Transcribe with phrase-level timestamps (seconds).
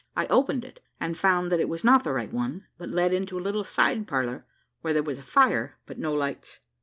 [0.17, 3.37] I opened it, and found that it was not the right one, but led into
[3.37, 4.47] a little side parlour,
[4.81, 6.59] where there was a fire, but no lights.